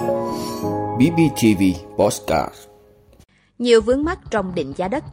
BBTV 0.00 1.62
Postcard 1.96 2.54
Nhiều 3.58 3.80
vướng 3.80 4.04
mắt 4.04 4.18
trong 4.30 4.54
định 4.54 4.72
giá 4.76 4.88
đất 4.88 5.04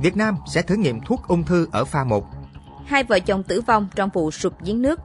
Việt 0.00 0.16
Nam 0.16 0.36
sẽ 0.46 0.62
thử 0.62 0.74
nghiệm 0.74 1.00
thuốc 1.00 1.28
ung 1.28 1.44
thư 1.44 1.68
ở 1.72 1.84
pha 1.84 2.04
1. 2.04 2.26
Hai 2.86 3.04
vợ 3.04 3.18
chồng 3.18 3.42
tử 3.42 3.60
vong 3.60 3.88
trong 3.94 4.10
vụ 4.14 4.30
sụp 4.30 4.62
giếng 4.64 4.82
nước 4.82 5.00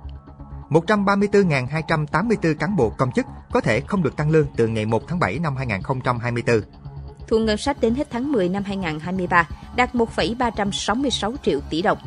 134.284 0.69 2.55
cán 2.55 2.75
bộ 2.75 2.89
công 2.89 3.11
chức 3.11 3.25
có 3.51 3.61
thể 3.61 3.81
không 3.81 4.03
được 4.03 4.15
tăng 4.15 4.29
lương 4.29 4.47
từ 4.55 4.67
ngày 4.67 4.85
1 4.85 5.03
tháng 5.07 5.19
7 5.19 5.39
năm 5.39 5.55
2024. 5.55 6.61
Thu 7.27 7.39
ngân 7.39 7.57
sách 7.57 7.81
đến 7.81 7.95
hết 7.95 8.07
tháng 8.11 8.31
10 8.31 8.49
năm 8.49 8.63
2023 8.63 9.47
đạt 9.75 9.95
1,366 9.95 11.33
triệu 11.43 11.59
tỷ 11.69 11.81
đồng. 11.81 11.97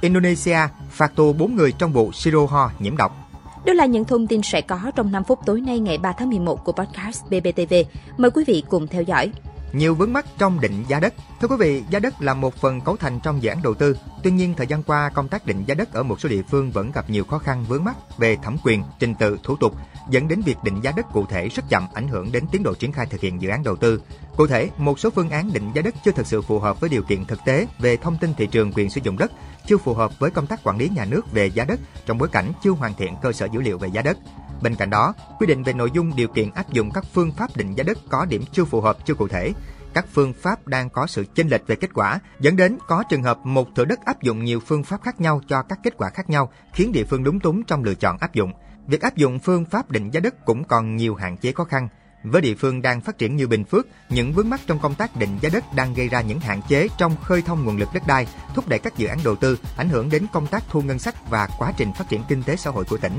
Indonesia 0.00 0.58
phạt 0.90 1.12
tù 1.16 1.32
4 1.32 1.56
người 1.56 1.72
trong 1.72 1.92
vụ 1.92 2.12
siro 2.12 2.46
ho 2.46 2.70
nhiễm 2.78 2.96
độc. 2.96 3.25
Đó 3.66 3.72
là 3.72 3.86
những 3.86 4.04
thông 4.04 4.26
tin 4.26 4.42
sẽ 4.42 4.60
có 4.60 4.80
trong 4.96 5.12
5 5.12 5.24
phút 5.24 5.38
tối 5.46 5.60
nay 5.60 5.78
ngày 5.78 5.98
3 5.98 6.12
tháng 6.12 6.28
11 6.28 6.64
của 6.64 6.72
podcast 6.72 7.24
BBTV. 7.24 7.74
Mời 8.16 8.30
quý 8.30 8.44
vị 8.46 8.62
cùng 8.68 8.86
theo 8.86 9.02
dõi. 9.02 9.32
Nhiều 9.72 9.94
vướng 9.94 10.12
mắc 10.12 10.26
trong 10.38 10.60
định 10.60 10.84
giá 10.88 11.00
đất. 11.00 11.14
Thưa 11.40 11.48
quý 11.48 11.56
vị, 11.58 11.82
giá 11.90 11.98
đất 11.98 12.22
là 12.22 12.34
một 12.34 12.54
phần 12.54 12.80
cấu 12.80 12.96
thành 12.96 13.20
trong 13.20 13.42
dự 13.42 13.48
án 13.48 13.62
đầu 13.62 13.74
tư. 13.74 13.96
Tuy 14.22 14.30
nhiên, 14.30 14.54
thời 14.56 14.66
gian 14.66 14.82
qua, 14.82 15.10
công 15.14 15.28
tác 15.28 15.46
định 15.46 15.64
giá 15.66 15.74
đất 15.74 15.92
ở 15.92 16.02
một 16.02 16.20
số 16.20 16.28
địa 16.28 16.42
phương 16.50 16.70
vẫn 16.70 16.90
gặp 16.92 17.10
nhiều 17.10 17.24
khó 17.24 17.38
khăn 17.38 17.64
vướng 17.68 17.84
mắc 17.84 17.96
về 18.18 18.36
thẩm 18.42 18.56
quyền, 18.64 18.82
trình 18.98 19.14
tự, 19.14 19.38
thủ 19.42 19.56
tục, 19.56 19.74
dẫn 20.10 20.28
đến 20.28 20.40
việc 20.40 20.56
định 20.64 20.80
giá 20.82 20.92
đất 20.96 21.06
cụ 21.12 21.26
thể 21.26 21.48
rất 21.48 21.68
chậm, 21.68 21.86
ảnh 21.94 22.08
hưởng 22.08 22.32
đến 22.32 22.44
tiến 22.52 22.62
độ 22.62 22.74
triển 22.74 22.92
khai 22.92 23.06
thực 23.06 23.20
hiện 23.20 23.42
dự 23.42 23.48
án 23.48 23.62
đầu 23.62 23.76
tư. 23.76 24.02
Cụ 24.36 24.46
thể, 24.46 24.70
một 24.78 24.98
số 24.98 25.10
phương 25.10 25.30
án 25.30 25.52
định 25.52 25.72
giá 25.74 25.82
đất 25.82 25.94
chưa 26.04 26.12
thực 26.12 26.26
sự 26.26 26.42
phù 26.42 26.58
hợp 26.58 26.80
với 26.80 26.90
điều 26.90 27.02
kiện 27.02 27.24
thực 27.24 27.38
tế 27.44 27.66
về 27.78 27.96
thông 27.96 28.18
tin 28.18 28.34
thị 28.34 28.46
trường 28.46 28.72
quyền 28.72 28.90
sử 28.90 29.00
dụng 29.04 29.18
đất, 29.18 29.32
chưa 29.66 29.76
phù 29.76 29.94
hợp 29.94 30.18
với 30.18 30.30
công 30.30 30.46
tác 30.46 30.60
quản 30.64 30.78
lý 30.78 30.88
nhà 30.88 31.04
nước 31.04 31.32
về 31.32 31.46
giá 31.46 31.64
đất 31.64 31.80
trong 32.06 32.18
bối 32.18 32.28
cảnh 32.28 32.52
chưa 32.62 32.70
hoàn 32.70 32.94
thiện 32.94 33.14
cơ 33.22 33.32
sở 33.32 33.48
dữ 33.52 33.60
liệu 33.60 33.78
về 33.78 33.88
giá 33.88 34.02
đất. 34.02 34.18
Bên 34.62 34.74
cạnh 34.74 34.90
đó, 34.90 35.14
quy 35.38 35.46
định 35.46 35.62
về 35.62 35.72
nội 35.72 35.90
dung 35.94 36.16
điều 36.16 36.28
kiện 36.28 36.50
áp 36.50 36.72
dụng 36.72 36.90
các 36.94 37.04
phương 37.12 37.32
pháp 37.32 37.56
định 37.56 37.74
giá 37.74 37.82
đất 37.82 37.98
có 38.08 38.24
điểm 38.24 38.44
chưa 38.52 38.64
phù 38.64 38.80
hợp, 38.80 38.96
chưa 39.06 39.14
cụ 39.14 39.28
thể. 39.28 39.52
Các 39.94 40.06
phương 40.12 40.32
pháp 40.32 40.66
đang 40.66 40.90
có 40.90 41.06
sự 41.06 41.24
chênh 41.34 41.48
lệch 41.48 41.66
về 41.66 41.76
kết 41.76 41.90
quả, 41.94 42.20
dẫn 42.40 42.56
đến 42.56 42.78
có 42.86 43.04
trường 43.08 43.22
hợp 43.22 43.46
một 43.46 43.68
thửa 43.76 43.84
đất 43.84 44.04
áp 44.04 44.22
dụng 44.22 44.44
nhiều 44.44 44.60
phương 44.60 44.84
pháp 44.84 45.02
khác 45.02 45.20
nhau 45.20 45.40
cho 45.48 45.62
các 45.62 45.78
kết 45.82 45.94
quả 45.96 46.10
khác 46.10 46.30
nhau, 46.30 46.50
khiến 46.72 46.92
địa 46.92 47.04
phương 47.04 47.24
đúng 47.24 47.40
túng 47.40 47.64
trong 47.64 47.84
lựa 47.84 47.94
chọn 47.94 48.16
áp 48.20 48.34
dụng. 48.34 48.52
Việc 48.86 49.02
áp 49.02 49.16
dụng 49.16 49.38
phương 49.38 49.64
pháp 49.64 49.90
định 49.90 50.10
giá 50.10 50.20
đất 50.20 50.44
cũng 50.44 50.64
còn 50.64 50.96
nhiều 50.96 51.14
hạn 51.14 51.36
chế 51.36 51.52
khó 51.52 51.64
khăn. 51.64 51.88
Với 52.30 52.42
địa 52.42 52.54
phương 52.54 52.82
đang 52.82 53.00
phát 53.00 53.18
triển 53.18 53.36
như 53.36 53.46
Bình 53.46 53.64
Phước, 53.64 53.86
những 54.08 54.32
vướng 54.32 54.50
mắc 54.50 54.60
trong 54.66 54.78
công 54.78 54.94
tác 54.94 55.16
định 55.16 55.38
giá 55.40 55.48
đất 55.52 55.64
đang 55.74 55.94
gây 55.94 56.08
ra 56.08 56.20
những 56.20 56.40
hạn 56.40 56.60
chế 56.68 56.88
trong 56.98 57.16
khơi 57.22 57.42
thông 57.42 57.64
nguồn 57.64 57.76
lực 57.76 57.88
đất 57.94 58.02
đai, 58.06 58.26
thúc 58.54 58.68
đẩy 58.68 58.78
các 58.78 58.96
dự 58.96 59.06
án 59.06 59.18
đầu 59.24 59.36
tư, 59.36 59.58
ảnh 59.76 59.88
hưởng 59.88 60.10
đến 60.10 60.26
công 60.32 60.46
tác 60.46 60.62
thu 60.68 60.82
ngân 60.82 60.98
sách 60.98 61.30
và 61.30 61.48
quá 61.58 61.72
trình 61.76 61.92
phát 61.98 62.08
triển 62.08 62.22
kinh 62.28 62.42
tế 62.42 62.56
xã 62.56 62.70
hội 62.70 62.84
của 62.84 62.96
tỉnh. 62.96 63.12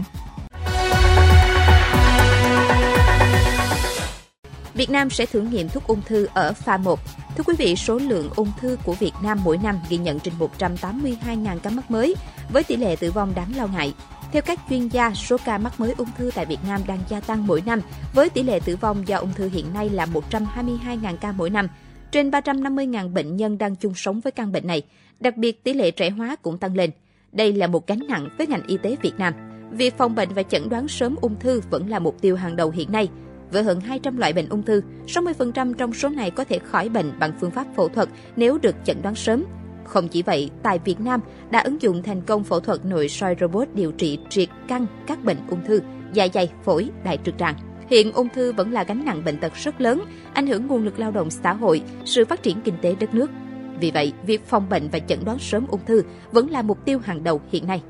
Việt 4.73 4.89
Nam 4.89 5.09
sẽ 5.09 5.25
thử 5.25 5.41
nghiệm 5.41 5.69
thuốc 5.69 5.88
ung 5.88 6.02
thư 6.02 6.28
ở 6.33 6.53
pha 6.53 6.78
1. 6.78 7.00
Thưa 7.38 7.44
quý 7.44 7.53
vị, 7.58 7.75
số 7.75 7.97
lượng 7.97 8.30
ung 8.35 8.52
thư 8.61 8.78
của 8.83 8.94
Việt 8.94 9.13
Nam 9.23 9.39
mỗi 9.44 9.58
năm 9.58 9.80
ghi 9.89 9.97
nhận 9.97 10.19
trên 10.19 10.33
182.000 10.59 11.59
ca 11.59 11.69
mắc 11.69 11.91
mới, 11.91 12.16
với 12.50 12.63
tỷ 12.63 12.75
lệ 12.75 12.95
tử 12.95 13.11
vong 13.11 13.35
đáng 13.35 13.55
lo 13.55 13.67
ngại. 13.67 13.94
Theo 14.31 14.42
các 14.42 14.59
chuyên 14.70 14.88
gia, 14.88 15.14
số 15.14 15.38
ca 15.45 15.58
mắc 15.58 15.80
mới 15.80 15.94
ung 15.97 16.08
thư 16.17 16.31
tại 16.36 16.45
Việt 16.45 16.59
Nam 16.67 16.81
đang 16.88 17.00
gia 17.09 17.20
tăng 17.20 17.47
mỗi 17.47 17.64
năm, 17.66 17.81
với 18.14 18.30
tỷ 18.30 18.44
lệ 18.44 18.59
tử 18.66 18.75
vong 18.75 19.08
do 19.08 19.17
ung 19.17 19.34
thư 19.34 19.50
hiện 19.50 19.73
nay 19.73 19.89
là 19.89 20.06
122.000 20.06 21.16
ca 21.22 21.31
mỗi 21.31 21.50
năm. 21.50 21.67
Trên 22.11 22.30
350.000 22.30 23.14
bệnh 23.14 23.36
nhân 23.38 23.58
đang 23.58 23.75
chung 23.75 23.94
sống 23.95 24.19
với 24.19 24.31
căn 24.31 24.52
bệnh 24.52 24.67
này. 24.67 24.81
Đặc 25.19 25.38
biệt, 25.38 25.64
tỷ 25.64 25.73
lệ 25.73 25.92
trẻ 25.92 26.09
hóa 26.09 26.36
cũng 26.42 26.58
tăng 26.58 26.75
lên. 26.75 26.92
Đây 27.31 27.53
là 27.53 27.67
một 27.67 27.88
gánh 27.88 28.00
nặng 28.08 28.30
với 28.38 28.47
ngành 28.47 28.67
y 28.67 28.78
tế 28.78 28.95
Việt 29.02 29.14
Nam. 29.17 29.34
Việc 29.72 29.97
phòng 29.97 30.16
bệnh 30.16 30.30
và 30.34 30.44
chẩn 30.44 30.69
đoán 30.69 30.88
sớm 30.88 31.16
ung 31.22 31.39
thư 31.39 31.62
vẫn 31.69 31.89
là 31.89 32.00
mục 32.00 32.22
tiêu 32.22 32.36
hàng 32.36 32.56
đầu 32.56 32.72
hiện 32.72 32.91
nay. 32.91 33.09
Với 33.52 33.64
hơn 33.64 33.81
200 33.81 34.17
loại 34.17 34.34
bệnh 34.34 34.50
ung 34.50 34.64
thư, 34.64 34.81
60% 35.08 35.73
trong 35.73 35.94
số 35.94 36.09
này 36.09 36.31
có 36.31 36.44
thể 36.44 36.59
khỏi 36.59 36.89
bệnh 36.89 37.19
bằng 37.19 37.31
phương 37.41 37.52
pháp 37.52 37.67
phẫu 37.75 37.89
thuật 37.89 38.09
nếu 38.36 38.58
được 38.58 38.75
chẩn 38.86 39.02
đoán 39.02 39.16
sớm. 39.16 39.44
Không 39.88 40.08
chỉ 40.08 40.22
vậy, 40.22 40.50
tại 40.64 40.80
Việt 40.86 41.00
Nam 41.00 41.20
đã 41.50 41.59
ứng 41.59 41.81
dụng 41.81 42.03
thành 42.03 42.22
công 42.22 42.44
phẫu 42.44 42.59
thuật 42.59 42.86
nội 42.86 43.09
soi 43.09 43.36
robot 43.40 43.68
điều 43.74 43.92
trị 43.92 44.20
triệt 44.30 44.50
căn 44.68 44.86
các 45.08 45.24
bệnh 45.24 45.38
ung 45.50 45.66
thư, 45.66 45.81
dạ 46.14 46.28
dày, 46.34 46.52
phổi, 46.64 46.90
đại 47.03 47.18
trực 47.25 47.38
tràng. 47.38 47.56
Hiện 47.90 48.12
ung 48.12 48.30
thư 48.30 48.53
vẫn 48.53 48.72
là 48.72 48.84
gánh 48.84 49.06
nặng 49.06 49.22
bệnh 49.26 49.38
tật 49.38 49.53
rất 49.56 49.81
lớn, 49.81 50.03
ảnh 50.34 50.47
hưởng 50.47 50.68
nguồn 50.68 50.84
lực 50.84 51.00
lao 51.00 51.12
động 51.12 51.30
xã 51.30 51.53
hội, 51.53 51.81
sự 52.06 52.26
phát 52.26 52.44
triển 52.44 52.62
kinh 52.62 52.76
tế 52.81 52.96
đất 53.00 53.14
nước. 53.14 53.31
Vì 53.80 53.92
vậy, 53.92 54.14
việc 54.26 54.46
phòng 54.46 54.70
bệnh 54.70 54.90
và 54.90 55.00
chẩn 55.00 55.26
đoán 55.26 55.40
sớm 55.40 55.68
ung 55.68 55.86
thư 55.86 56.03
vẫn 56.31 56.50
là 56.50 56.62
mục 56.62 56.86
tiêu 56.86 57.00
hàng 57.00 57.24
đầu 57.24 57.42
hiện 57.52 57.68
nay. 57.68 57.81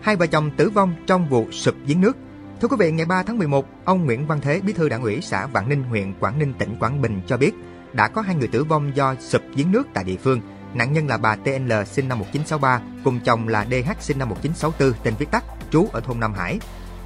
Hai 0.00 0.16
vợ 0.16 0.26
chồng 0.26 0.50
tử 0.56 0.70
vong 0.70 0.94
trong 1.06 1.28
vụ 1.28 1.46
sụp 1.50 1.74
giếng 1.86 2.00
nước. 2.00 2.16
Thưa 2.60 2.68
quý 2.68 2.76
vị, 2.78 2.92
ngày 2.92 3.06
3 3.06 3.22
tháng 3.22 3.38
11, 3.38 3.66
ông 3.84 4.06
Nguyễn 4.06 4.26
Văn 4.26 4.40
Thế, 4.40 4.60
bí 4.60 4.72
thư 4.72 4.88
đảng 4.88 5.02
ủy 5.02 5.20
xã 5.20 5.46
Vạn 5.46 5.68
Ninh, 5.68 5.82
huyện 5.82 6.14
Quảng 6.20 6.38
Ninh, 6.38 6.54
tỉnh 6.58 6.76
Quảng 6.80 7.02
Bình 7.02 7.20
cho 7.26 7.36
biết 7.36 7.52
đã 7.92 8.08
có 8.08 8.22
hai 8.22 8.34
người 8.34 8.48
tử 8.48 8.64
vong 8.64 8.96
do 8.96 9.14
sụp 9.20 9.42
giếng 9.54 9.72
nước 9.72 9.86
tại 9.94 10.04
địa 10.04 10.16
phương. 10.16 10.40
Nạn 10.74 10.92
nhân 10.92 11.06
là 11.06 11.16
bà 11.16 11.36
TNL 11.36 11.72
sinh 11.86 12.08
năm 12.08 12.18
1963, 12.18 12.80
cùng 13.04 13.20
chồng 13.24 13.48
là 13.48 13.64
DH 13.64 14.00
sinh 14.00 14.18
năm 14.18 14.28
1964, 14.28 15.02
tên 15.02 15.14
viết 15.18 15.30
tắt, 15.30 15.44
trú 15.70 15.86
ở 15.92 16.00
thôn 16.00 16.20
Nam 16.20 16.34
Hải. 16.34 16.58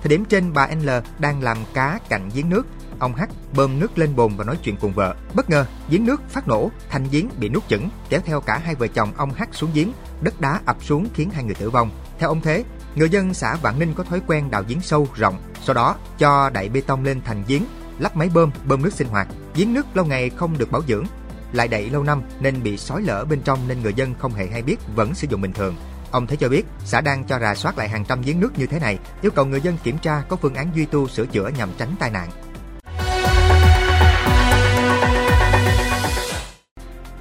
Thời 0.03 0.09
điểm 0.09 0.25
trên 0.25 0.53
bà 0.53 0.67
N 0.67 0.87
đang 1.19 1.43
làm 1.43 1.57
cá 1.75 1.99
cạnh 2.09 2.29
giếng 2.35 2.51
nước, 2.51 2.67
ông 2.99 3.15
H 3.15 3.23
bơm 3.57 3.79
nước 3.79 3.99
lên 3.99 4.17
bồn 4.17 4.37
và 4.37 4.45
nói 4.45 4.59
chuyện 4.63 4.77
cùng 4.81 4.93
vợ. 4.93 5.15
Bất 5.35 5.51
ngờ, 5.51 5.67
giếng 5.91 6.07
nước 6.07 6.21
phát 6.29 6.49
nổ, 6.49 6.71
thành 6.91 7.07
giếng 7.11 7.29
bị 7.39 7.49
nuốt 7.49 7.69
chửng, 7.69 7.89
kéo 8.09 8.21
theo 8.25 8.41
cả 8.41 8.59
hai 8.59 8.75
vợ 8.75 8.87
chồng 8.87 9.13
ông 9.17 9.31
H 9.31 9.43
xuống 9.53 9.71
giếng, 9.75 9.93
đất 10.23 10.41
đá 10.41 10.61
ập 10.67 10.77
xuống 10.81 11.09
khiến 11.15 11.31
hai 11.31 11.45
người 11.45 11.55
tử 11.55 11.71
vong. 11.71 11.91
Theo 12.19 12.29
ông 12.29 12.41
Thế, 12.41 12.65
người 12.95 13.11
dân 13.11 13.35
xã 13.35 13.57
Vạn 13.57 13.79
Ninh 13.79 13.95
có 13.95 14.05
thói 14.05 14.21
quen 14.27 14.51
đào 14.51 14.63
giếng 14.69 14.81
sâu, 14.81 15.09
rộng, 15.15 15.39
sau 15.63 15.75
đó 15.75 15.97
cho 16.19 16.51
đậy 16.51 16.69
bê 16.69 16.81
tông 16.81 17.05
lên 17.05 17.21
thành 17.25 17.43
giếng, 17.49 17.63
lắp 17.99 18.17
máy 18.17 18.31
bơm, 18.35 18.51
bơm 18.67 18.83
nước 18.83 18.93
sinh 18.93 19.09
hoạt. 19.09 19.29
Giếng 19.55 19.75
nước 19.75 19.87
lâu 19.95 20.05
ngày 20.05 20.31
không 20.31 20.59
được 20.59 20.71
bảo 20.71 20.83
dưỡng, 20.89 21.05
lại 21.53 21.69
đậy 21.69 21.91
lâu 21.91 22.03
năm 22.03 22.23
nên 22.41 22.63
bị 22.63 22.79
sói 22.79 23.03
lở 23.03 23.25
bên 23.25 23.41
trong 23.43 23.59
nên 23.69 23.83
người 23.83 23.95
dân 23.95 24.15
không 24.19 24.33
hề 24.33 24.47
hay 24.47 24.63
biết 24.63 24.77
vẫn 24.97 25.15
sử 25.15 25.27
dụng 25.31 25.41
bình 25.41 25.53
thường. 25.53 25.77
Ông 26.11 26.27
Thế 26.27 26.37
cho 26.37 26.49
biết, 26.49 26.67
xã 26.85 27.01
đang 27.01 27.25
cho 27.25 27.39
rà 27.39 27.55
soát 27.55 27.79
lại 27.79 27.89
hàng 27.89 28.05
trăm 28.05 28.23
giếng 28.23 28.41
nước 28.41 28.59
như 28.59 28.67
thế 28.67 28.79
này, 28.79 28.99
yêu 29.23 29.31
cầu 29.31 29.45
người 29.45 29.61
dân 29.61 29.77
kiểm 29.83 29.99
tra 29.99 30.23
có 30.29 30.37
phương 30.37 30.55
án 30.55 30.71
duy 30.75 30.85
tu 30.85 31.09
sửa 31.09 31.27
chữa 31.27 31.49
nhằm 31.49 31.69
tránh 31.79 31.95
tai 31.99 32.11
nạn. 32.11 32.29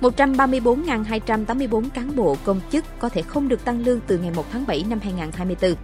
134.284 0.02 1.90
cán 1.94 2.16
bộ 2.16 2.38
công 2.44 2.62
chức 2.72 2.86
có 3.00 3.10
thể 3.10 3.22
không 3.22 3.48
được 3.48 3.66
tăng 3.66 3.86
lương 3.86 4.00
từ 4.08 4.18
ngày 4.18 4.32
1 4.36 4.46
tháng 4.52 4.68
7 4.68 4.86
năm 4.90 5.00
2024. 5.04 5.76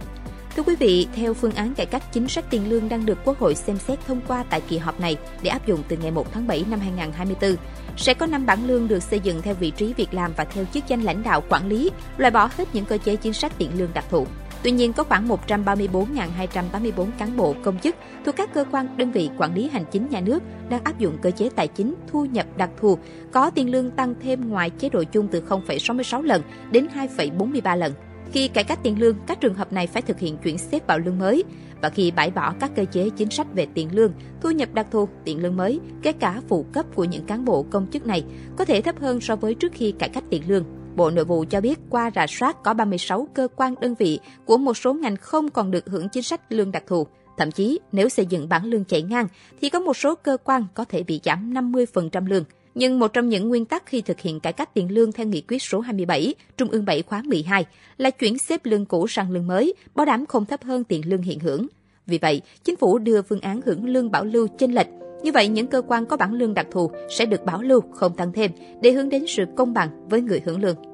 Thưa 0.56 0.62
quý 0.62 0.76
vị, 0.76 1.06
theo 1.14 1.34
phương 1.34 1.52
án 1.52 1.74
cải 1.74 1.86
cách 1.86 2.02
chính 2.12 2.28
sách 2.28 2.44
tiền 2.50 2.70
lương 2.70 2.88
đang 2.88 3.06
được 3.06 3.18
Quốc 3.24 3.38
hội 3.38 3.54
xem 3.54 3.78
xét 3.78 3.98
thông 4.06 4.20
qua 4.28 4.44
tại 4.50 4.60
kỳ 4.60 4.78
họp 4.78 5.00
này 5.00 5.16
để 5.42 5.50
áp 5.50 5.66
dụng 5.66 5.82
từ 5.88 5.96
ngày 5.96 6.10
1 6.10 6.32
tháng 6.32 6.46
7 6.46 6.64
năm 6.70 6.80
2024, 6.80 7.56
sẽ 7.96 8.14
có 8.14 8.26
5 8.26 8.46
bảng 8.46 8.66
lương 8.66 8.88
được 8.88 9.02
xây 9.02 9.20
dựng 9.20 9.42
theo 9.42 9.54
vị 9.54 9.70
trí 9.70 9.92
việc 9.92 10.14
làm 10.14 10.32
và 10.36 10.44
theo 10.44 10.64
chức 10.74 10.88
danh 10.88 11.02
lãnh 11.02 11.22
đạo 11.22 11.42
quản 11.48 11.68
lý, 11.68 11.90
loại 12.16 12.30
bỏ 12.30 12.50
hết 12.56 12.68
những 12.72 12.84
cơ 12.84 12.98
chế 13.04 13.16
chính 13.16 13.32
sách 13.32 13.52
tiền 13.58 13.70
lương 13.76 13.90
đặc 13.94 14.04
thù. 14.10 14.26
Tuy 14.62 14.70
nhiên, 14.70 14.92
có 14.92 15.04
khoảng 15.04 15.28
134.284 15.28 17.06
cán 17.18 17.36
bộ 17.36 17.54
công 17.62 17.78
chức 17.78 17.96
thuộc 18.24 18.36
các 18.36 18.54
cơ 18.54 18.64
quan 18.72 18.96
đơn 18.96 19.12
vị 19.12 19.30
quản 19.38 19.54
lý 19.54 19.68
hành 19.68 19.84
chính 19.92 20.08
nhà 20.10 20.20
nước 20.20 20.42
đang 20.68 20.84
áp 20.84 20.98
dụng 20.98 21.18
cơ 21.22 21.30
chế 21.30 21.48
tài 21.56 21.68
chính 21.68 21.94
thu 22.06 22.24
nhập 22.24 22.46
đặc 22.56 22.70
thù, 22.80 22.98
có 23.32 23.50
tiền 23.50 23.70
lương 23.70 23.90
tăng 23.90 24.14
thêm 24.22 24.48
ngoài 24.48 24.70
chế 24.70 24.88
độ 24.88 25.04
chung 25.04 25.28
từ 25.28 25.42
0,66 25.48 26.22
lần 26.22 26.42
đến 26.70 26.86
2,43 27.16 27.76
lần. 27.76 27.92
Khi 28.32 28.48
cải 28.48 28.64
cách 28.64 28.78
tiền 28.82 29.00
lương, 29.00 29.16
các 29.26 29.40
trường 29.40 29.54
hợp 29.54 29.72
này 29.72 29.86
phải 29.86 30.02
thực 30.02 30.18
hiện 30.18 30.36
chuyển 30.36 30.58
xếp 30.58 30.86
vào 30.86 30.98
lương 30.98 31.18
mới 31.18 31.44
và 31.82 31.88
khi 31.88 32.10
bãi 32.10 32.30
bỏ 32.30 32.54
các 32.60 32.70
cơ 32.76 32.84
chế 32.84 33.10
chính 33.10 33.30
sách 33.30 33.46
về 33.54 33.66
tiền 33.74 33.88
lương, 33.94 34.12
thu 34.40 34.50
nhập 34.50 34.68
đặc 34.74 34.86
thù, 34.90 35.08
tiền 35.24 35.42
lương 35.42 35.56
mới, 35.56 35.80
kể 36.02 36.12
cả 36.12 36.40
phụ 36.48 36.66
cấp 36.72 36.86
của 36.94 37.04
những 37.04 37.24
cán 37.24 37.44
bộ 37.44 37.62
công 37.70 37.86
chức 37.92 38.06
này 38.06 38.24
có 38.56 38.64
thể 38.64 38.80
thấp 38.80 39.00
hơn 39.00 39.20
so 39.20 39.36
với 39.36 39.54
trước 39.54 39.72
khi 39.74 39.92
cải 39.92 40.08
cách 40.08 40.24
tiền 40.30 40.42
lương. 40.48 40.64
Bộ 40.98 41.10
Nội 41.10 41.24
vụ 41.24 41.44
cho 41.50 41.60
biết 41.60 41.78
qua 41.90 42.10
rà 42.14 42.26
soát 42.28 42.62
có 42.62 42.74
36 42.74 43.28
cơ 43.34 43.48
quan 43.56 43.74
đơn 43.80 43.94
vị 43.98 44.20
của 44.44 44.56
một 44.56 44.76
số 44.76 44.94
ngành 44.94 45.16
không 45.16 45.50
còn 45.50 45.70
được 45.70 45.86
hưởng 45.86 46.08
chính 46.08 46.22
sách 46.22 46.52
lương 46.52 46.72
đặc 46.72 46.82
thù. 46.86 47.06
Thậm 47.36 47.50
chí, 47.50 47.78
nếu 47.92 48.08
xây 48.08 48.26
dựng 48.26 48.48
bảng 48.48 48.64
lương 48.64 48.84
chạy 48.84 49.02
ngang, 49.02 49.28
thì 49.60 49.68
có 49.68 49.80
một 49.80 49.96
số 49.96 50.14
cơ 50.14 50.36
quan 50.44 50.66
có 50.74 50.84
thể 50.84 51.02
bị 51.02 51.20
giảm 51.24 51.54
50% 51.54 52.26
lương. 52.26 52.44
Nhưng 52.74 52.98
một 52.98 53.12
trong 53.12 53.28
những 53.28 53.48
nguyên 53.48 53.64
tắc 53.64 53.86
khi 53.86 54.00
thực 54.00 54.20
hiện 54.20 54.40
cải 54.40 54.52
cách 54.52 54.74
tiền 54.74 54.90
lương 54.90 55.12
theo 55.12 55.26
nghị 55.26 55.42
quyết 55.48 55.62
số 55.62 55.80
27, 55.80 56.34
Trung 56.56 56.70
ương 56.70 56.84
7 56.84 57.02
khóa 57.02 57.22
12 57.24 57.66
là 57.96 58.10
chuyển 58.10 58.38
xếp 58.38 58.60
lương 58.64 58.86
cũ 58.86 59.06
sang 59.06 59.30
lương 59.30 59.46
mới, 59.46 59.74
bảo 59.94 60.06
đảm 60.06 60.26
không 60.26 60.46
thấp 60.46 60.62
hơn 60.62 60.84
tiền 60.84 61.02
lương 61.06 61.22
hiện 61.22 61.40
hưởng. 61.40 61.66
Vì 62.06 62.18
vậy, 62.18 62.42
chính 62.64 62.76
phủ 62.76 62.98
đưa 62.98 63.22
phương 63.22 63.40
án 63.40 63.60
hưởng 63.66 63.86
lương 63.86 64.10
bảo 64.10 64.24
lưu 64.24 64.48
chênh 64.58 64.74
lệch. 64.74 64.88
Như 65.22 65.32
vậy, 65.32 65.48
những 65.48 65.66
cơ 65.66 65.82
quan 65.88 66.06
có 66.06 66.16
bảng 66.16 66.34
lương 66.34 66.54
đặc 66.54 66.66
thù 66.70 66.90
sẽ 67.10 67.26
được 67.26 67.44
bảo 67.44 67.62
lưu 67.62 67.80
không 67.94 68.16
tăng 68.16 68.32
thêm 68.32 68.50
để 68.82 68.92
hướng 68.92 69.08
đến 69.08 69.24
sự 69.28 69.44
công 69.56 69.74
bằng 69.74 70.08
với 70.08 70.20
người 70.20 70.40
hưởng 70.44 70.62
lương. 70.62 70.87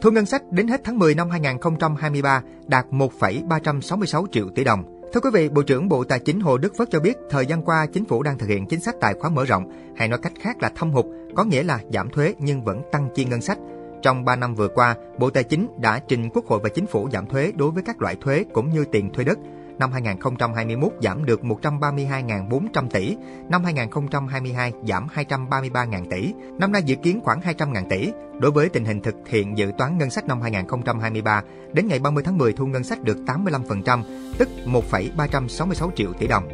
Thu 0.00 0.10
ngân 0.10 0.26
sách 0.26 0.42
đến 0.50 0.68
hết 0.68 0.80
tháng 0.84 0.98
10 0.98 1.14
năm 1.14 1.30
2023 1.30 2.42
đạt 2.66 2.86
1,366 2.90 4.26
triệu 4.32 4.48
tỷ 4.54 4.64
đồng. 4.64 4.84
Thưa 5.12 5.20
quý 5.20 5.30
vị, 5.32 5.48
Bộ 5.48 5.62
trưởng 5.62 5.88
Bộ 5.88 6.04
Tài 6.04 6.18
chính 6.18 6.40
Hồ 6.40 6.58
Đức 6.58 6.72
Phước 6.78 6.90
cho 6.90 7.00
biết 7.00 7.16
thời 7.30 7.46
gian 7.46 7.62
qua 7.62 7.86
chính 7.86 8.04
phủ 8.04 8.22
đang 8.22 8.38
thực 8.38 8.48
hiện 8.48 8.66
chính 8.66 8.80
sách 8.80 8.94
tài 9.00 9.14
khoá 9.14 9.30
mở 9.30 9.44
rộng, 9.44 9.72
hay 9.96 10.08
nói 10.08 10.18
cách 10.22 10.32
khác 10.40 10.56
là 10.62 10.70
thâm 10.76 10.90
hụt, 10.90 11.06
có 11.36 11.44
nghĩa 11.44 11.62
là 11.62 11.80
giảm 11.92 12.10
thuế 12.10 12.34
nhưng 12.38 12.64
vẫn 12.64 12.82
tăng 12.92 13.08
chi 13.14 13.24
ngân 13.24 13.40
sách. 13.40 13.58
Trong 14.02 14.24
3 14.24 14.36
năm 14.36 14.54
vừa 14.54 14.68
qua, 14.68 14.94
Bộ 15.18 15.30
Tài 15.30 15.44
chính 15.44 15.68
đã 15.80 16.00
trình 16.08 16.30
Quốc 16.34 16.46
hội 16.46 16.60
và 16.62 16.68
Chính 16.68 16.86
phủ 16.86 17.08
giảm 17.12 17.26
thuế 17.26 17.52
đối 17.56 17.70
với 17.70 17.82
các 17.82 18.02
loại 18.02 18.16
thuế 18.20 18.44
cũng 18.52 18.70
như 18.70 18.84
tiền 18.92 19.12
thuê 19.12 19.24
đất. 19.24 19.38
Năm 19.78 19.92
2021 19.92 20.92
giảm 21.02 21.24
được 21.24 21.40
132.400 21.42 22.88
tỷ, 22.88 23.16
năm 23.48 23.64
2022 23.64 24.72
giảm 24.88 25.06
233.000 25.14 26.10
tỷ, 26.10 26.32
năm 26.58 26.72
nay 26.72 26.82
dự 26.82 26.96
kiến 27.02 27.20
khoảng 27.24 27.40
200.000 27.40 27.88
tỷ. 27.88 28.12
Đối 28.40 28.50
với 28.50 28.68
tình 28.68 28.84
hình 28.84 29.00
thực 29.00 29.14
hiện 29.28 29.58
dự 29.58 29.70
toán 29.78 29.98
ngân 29.98 30.10
sách 30.10 30.26
năm 30.26 30.40
2023, 30.40 31.42
đến 31.72 31.88
ngày 31.88 31.98
30 31.98 32.24
tháng 32.26 32.38
10 32.38 32.52
thu 32.52 32.66
ngân 32.66 32.84
sách 32.84 33.02
được 33.02 33.16
85%, 33.26 34.02
tức 34.38 34.48
1,366 34.64 35.90
triệu 35.96 36.12
tỷ 36.12 36.26
đồng. 36.26 36.48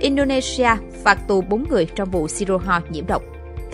Indonesia 0.00 0.68
phạt 1.04 1.18
tù 1.28 1.40
4 1.40 1.64
người 1.68 1.86
trong 1.94 2.10
vụ 2.10 2.28
Siroho 2.28 2.80
nhiễm 2.90 3.06
độc. 3.06 3.22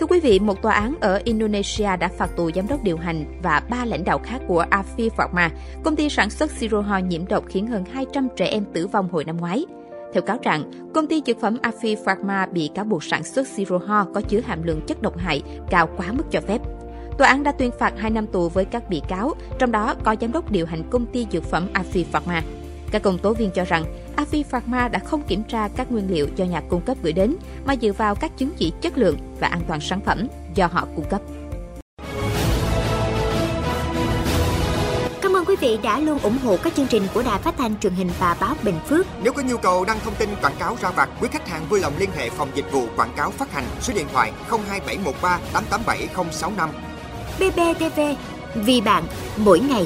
Thưa 0.03 0.07
quý 0.07 0.19
vị, 0.19 0.39
một 0.39 0.61
tòa 0.61 0.73
án 0.73 0.95
ở 1.01 1.21
Indonesia 1.23 1.97
đã 1.99 2.07
phạt 2.17 2.35
tù 2.35 2.51
giám 2.51 2.67
đốc 2.67 2.83
điều 2.83 2.97
hành 2.97 3.39
và 3.43 3.61
ba 3.69 3.85
lãnh 3.85 4.03
đạo 4.03 4.19
khác 4.23 4.41
của 4.47 4.65
Afi 4.71 5.09
Pharma, 5.09 5.49
công 5.83 5.95
ty 5.95 6.09
sản 6.09 6.29
xuất 6.29 6.51
siro 6.51 6.81
ho 6.81 6.97
nhiễm 6.97 7.27
độc 7.27 7.43
khiến 7.47 7.67
hơn 7.67 7.85
200 7.91 8.27
trẻ 8.35 8.45
em 8.45 8.65
tử 8.73 8.87
vong 8.87 9.09
hồi 9.09 9.23
năm 9.25 9.37
ngoái. 9.37 9.65
Theo 10.13 10.23
cáo 10.23 10.37
trạng, 10.37 10.71
công 10.93 11.07
ty 11.07 11.21
dược 11.25 11.41
phẩm 11.41 11.57
Afi 11.61 11.95
Pharma 12.05 12.45
bị 12.45 12.69
cáo 12.75 12.85
buộc 12.85 13.03
sản 13.03 13.23
xuất 13.23 13.47
siro 13.47 13.77
ho 13.77 14.05
có 14.13 14.21
chứa 14.21 14.39
hàm 14.39 14.63
lượng 14.63 14.81
chất 14.87 15.01
độc 15.01 15.17
hại 15.17 15.41
cao 15.69 15.89
quá 15.97 16.11
mức 16.11 16.23
cho 16.31 16.41
phép. 16.41 16.61
Tòa 17.17 17.27
án 17.27 17.43
đã 17.43 17.51
tuyên 17.51 17.71
phạt 17.79 17.93
2 17.97 18.11
năm 18.11 18.27
tù 18.27 18.49
với 18.49 18.65
các 18.65 18.89
bị 18.89 19.01
cáo, 19.07 19.33
trong 19.59 19.71
đó 19.71 19.95
có 20.03 20.15
giám 20.21 20.31
đốc 20.31 20.51
điều 20.51 20.65
hành 20.65 20.83
công 20.89 21.05
ty 21.05 21.27
dược 21.31 21.43
phẩm 21.43 21.67
Afi 21.73 22.03
Pharma. 22.11 22.41
Các 22.93 23.01
công 23.01 23.17
tố 23.17 23.33
viên 23.33 23.51
cho 23.51 23.63
rằng 23.65 23.85
Avi 24.15 24.43
Pharma 24.43 24.87
đã 24.87 24.99
không 24.99 25.21
kiểm 25.21 25.43
tra 25.43 25.67
các 25.75 25.91
nguyên 25.91 26.11
liệu 26.11 26.27
do 26.35 26.45
nhà 26.45 26.61
cung 26.69 26.81
cấp 26.81 26.97
gửi 27.03 27.13
đến, 27.13 27.35
mà 27.65 27.75
dựa 27.81 27.91
vào 27.91 28.15
các 28.15 28.37
chứng 28.37 28.49
chỉ 28.57 28.73
chất 28.81 28.97
lượng 28.97 29.17
và 29.39 29.47
an 29.47 29.61
toàn 29.67 29.81
sản 29.81 29.99
phẩm 30.05 30.27
do 30.55 30.67
họ 30.67 30.87
cung 30.95 31.05
cấp. 31.09 31.21
Cảm 35.21 35.35
ơn 35.35 35.45
quý 35.45 35.55
vị 35.59 35.77
đã 35.83 35.99
luôn 35.99 36.19
ủng 36.19 36.37
hộ 36.43 36.57
các 36.63 36.75
chương 36.75 36.87
trình 36.87 37.03
của 37.13 37.23
Đài 37.23 37.39
Phát 37.39 37.57
thanh 37.57 37.79
truyền 37.79 37.93
hình 37.93 38.09
và 38.19 38.37
báo 38.39 38.55
Bình 38.63 38.79
Phước. 38.87 39.05
Nếu 39.23 39.33
có 39.33 39.41
nhu 39.41 39.57
cầu 39.57 39.85
đăng 39.85 39.99
thông 40.03 40.15
tin 40.15 40.29
quảng 40.41 40.55
cáo 40.59 40.77
ra 40.81 40.89
vặt, 40.89 41.09
quý 41.21 41.27
khách 41.31 41.47
hàng 41.47 41.65
vui 41.69 41.79
lòng 41.79 41.93
liên 41.97 42.09
hệ 42.17 42.29
phòng 42.29 42.49
dịch 42.55 42.71
vụ 42.71 42.85
quảng 42.95 43.13
cáo 43.15 43.31
phát 43.31 43.51
hành 43.51 43.65
số 43.81 43.93
điện 43.93 44.07
thoại 44.13 44.31
02713 44.49 45.39
887065. 45.53 46.69
BBTV, 47.39 47.99
vì 48.55 48.81
bạn, 48.81 49.03
mỗi 49.37 49.59
ngày. 49.59 49.85